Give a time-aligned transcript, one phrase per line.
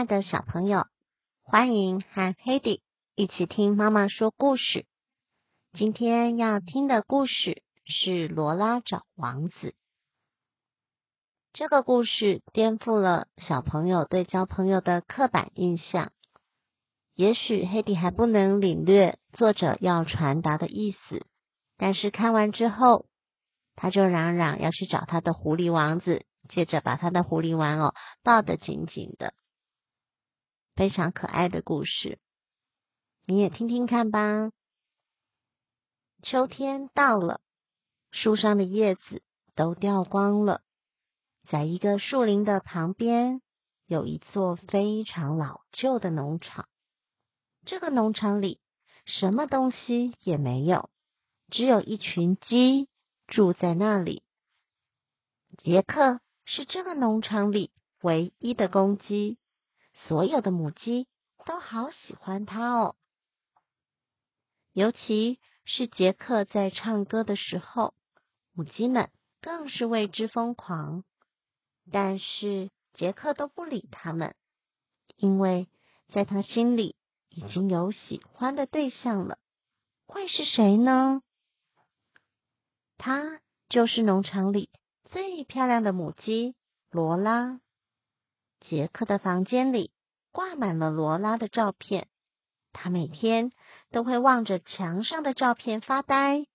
[0.00, 0.86] 爱的小朋友，
[1.42, 2.80] 欢迎和 Hedy
[3.16, 4.86] 一起听妈妈说故事。
[5.74, 9.74] 今天要听的故事是罗拉找王子。
[11.52, 16.12] 这个故事颠覆了小朋友对交朋友的刻板印象。
[17.14, 21.26] 也许 Hedy 还不能领略作者要传达的意思，
[21.76, 23.04] 但是看完之后，
[23.76, 26.24] 他就嚷嚷要去找他的狐狸王子。
[26.48, 27.92] 接着把他的狐狸玩偶
[28.24, 29.34] 抱得紧紧的，
[30.74, 32.18] 非常可爱的故事，
[33.26, 34.50] 你也听听看吧。
[36.22, 37.40] 秋天到了，
[38.10, 39.22] 树上的叶子
[39.54, 40.62] 都掉光了，
[41.48, 43.42] 在一个树林的旁边，
[43.86, 46.68] 有一座非常老旧的农场。
[47.64, 48.60] 这个农场里
[49.04, 50.90] 什么东西也没有，
[51.50, 52.88] 只有一群鸡
[53.26, 54.22] 住在那里。
[55.58, 56.20] 杰克。
[56.46, 57.70] 是这个农场里
[58.02, 59.38] 唯一的公鸡，
[60.06, 61.06] 所有的母鸡
[61.44, 62.96] 都好喜欢它哦。
[64.72, 67.94] 尤其是杰克在唱歌的时候，
[68.52, 71.04] 母鸡们更是为之疯狂。
[71.92, 74.34] 但是杰克都不理他们，
[75.16, 75.68] 因为
[76.12, 76.96] 在他心里
[77.28, 79.38] 已经有喜欢的对象了。
[80.06, 81.22] 会是谁呢？
[82.96, 84.70] 他就是农场里。
[85.08, 86.54] 最漂亮的母鸡
[86.90, 87.60] 罗拉，
[88.60, 89.90] 杰克的房间里
[90.30, 92.08] 挂满了罗拉的照片。
[92.72, 93.50] 他每天
[93.90, 96.46] 都会望着墙上的照片发呆，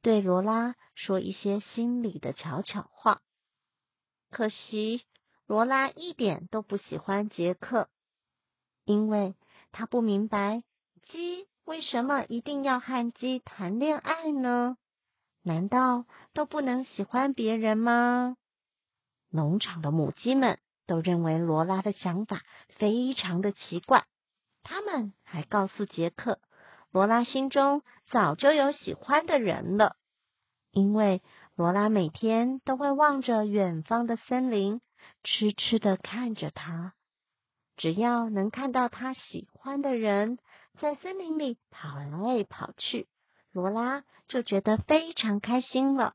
[0.00, 3.20] 对罗拉说一些心里的悄悄话。
[4.30, 5.02] 可惜
[5.46, 7.90] 罗拉一点都不喜欢杰克，
[8.84, 9.34] 因为
[9.72, 10.62] 他不明白
[11.02, 14.78] 鸡为什么一定要和鸡谈恋爱呢？
[15.42, 18.36] 难道都不能喜欢别人吗？
[19.28, 20.58] 农场的母鸡们
[20.90, 22.42] 都认为罗拉的想法
[22.76, 24.06] 非常的奇怪。
[24.64, 26.40] 他们还告诉杰克，
[26.90, 29.94] 罗拉心中早就有喜欢的人了，
[30.72, 31.22] 因为
[31.54, 34.80] 罗拉每天都会望着远方的森林，
[35.22, 36.94] 痴痴的看着他。
[37.76, 40.40] 只要能看到他喜欢的人
[40.80, 43.06] 在森林里跑来跑去。
[43.52, 46.14] 罗拉就觉得非常开心了。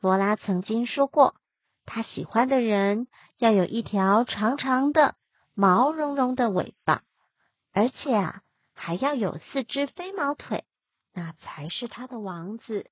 [0.00, 1.36] 罗拉曾经说过，
[1.84, 5.16] 他喜欢的人要有一条长长的、
[5.54, 7.02] 毛茸茸的尾巴，
[7.72, 8.42] 而且啊，
[8.74, 10.64] 还要有四只飞毛腿，
[11.12, 12.90] 那才是他的王子。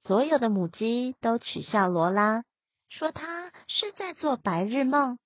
[0.00, 2.44] 所有的母鸡都取笑罗拉，
[2.90, 5.18] 说她是在做白日梦，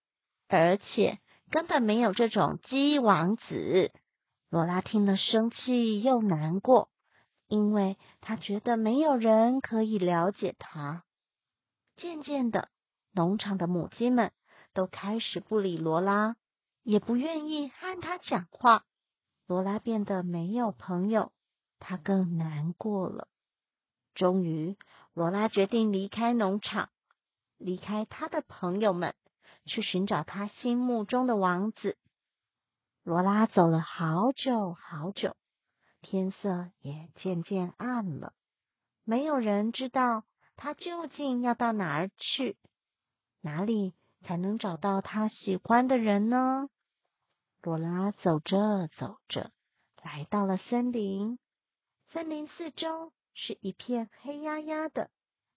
[0.46, 1.18] 而且
[1.50, 3.90] 根本没有这种鸡王子。
[4.50, 6.90] 罗拉听了，生气又难过，
[7.48, 11.02] 因为她觉得没有人可以了解她。
[11.98, 12.70] 渐渐的，
[13.12, 14.32] 农场的母鸡们
[14.72, 16.36] 都开始不理罗拉，
[16.84, 18.84] 也不愿意和她讲话。
[19.46, 21.32] 罗拉变得没有朋友，
[21.80, 23.26] 她更难过了。
[24.14, 24.76] 终于，
[25.12, 26.90] 罗拉决定离开农场，
[27.56, 29.16] 离开她的朋友们，
[29.66, 31.96] 去寻找她心目中的王子。
[33.02, 35.34] 罗拉走了好久好久，
[36.00, 38.34] 天色也渐渐暗了。
[39.02, 40.22] 没有人知道
[40.58, 42.58] 他究竟要到哪儿去，
[43.40, 46.68] 哪里才能找到他喜欢的人呢？
[47.62, 49.52] 罗拉走着走着，
[50.02, 51.38] 来到了森林。
[52.12, 55.10] 森林四周是一片黑压压的，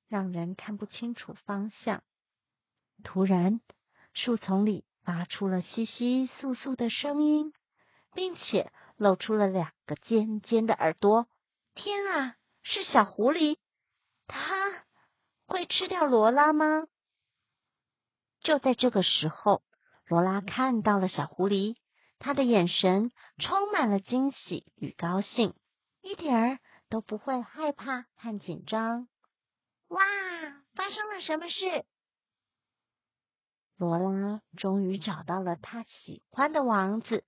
[0.08, 2.04] 让人看不清楚方向。
[3.04, 3.60] 突然，
[4.14, 4.86] 树丛里。
[5.04, 7.54] 发出了窸窸窣窣的声音，
[8.14, 11.28] 并且露出了两个尖尖的耳朵。
[11.74, 13.58] 天啊，是小狐狸！
[14.28, 14.86] 它
[15.52, 16.88] 会吃掉罗拉吗？
[18.40, 19.62] 就在这个时候，
[20.06, 21.76] 罗拉看到了小狐狸，
[22.20, 25.54] 他的眼神充满了惊喜与高兴，
[26.00, 29.10] 一点儿都不会害怕和紧张。
[29.90, 30.00] 哇，
[30.74, 31.86] 发生了什么事？
[33.76, 37.26] 罗拉终于找到了他喜欢的王子。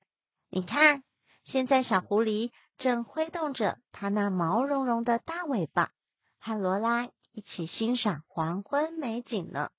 [0.50, 1.04] 你看，
[1.44, 5.92] 现在小狐狸正挥动着它那毛茸茸的大尾巴，
[6.40, 9.72] 和罗拉一起欣赏黄昏美景呢。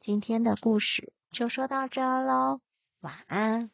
[0.00, 2.60] 今天的故事就说到这喽，
[3.00, 3.70] 晚安。